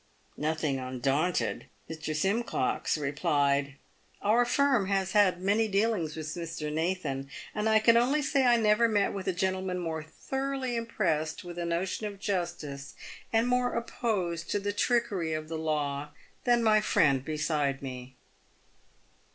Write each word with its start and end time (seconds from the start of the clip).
Nothing 0.37 0.79
undaunted, 0.79 1.67
Mr. 1.87 2.15
Simcox 2.15 2.97
replied," 2.97 3.75
Our 4.23 4.45
firm 4.45 4.87
has 4.87 5.11
had 5.11 5.39
many 5.39 5.67
dealings 5.67 6.15
with 6.15 6.25
Mr. 6.33 6.73
Nathan, 6.73 7.29
and 7.53 7.69
I 7.69 7.77
can 7.77 7.95
only 7.97 8.23
say 8.23 8.43
I 8.47 8.57
never 8.57 8.89
met 8.89 9.13
with 9.13 9.27
a 9.27 9.31
gen 9.31 9.53
tleman 9.53 9.77
more 9.79 10.01
thoroughly 10.01 10.75
impressed 10.75 11.43
with 11.43 11.59
a 11.59 11.65
notion 11.65 12.07
of 12.07 12.19
justice, 12.19 12.95
and 13.31 13.47
more 13.47 13.75
opposed 13.75 14.49
to 14.49 14.59
the 14.59 14.73
trickery 14.73 15.33
of 15.33 15.49
the 15.49 15.59
law 15.59 16.09
than 16.45 16.63
my 16.63 16.81
friend 16.81 17.23
beside 17.23 17.83
me." 17.83 18.15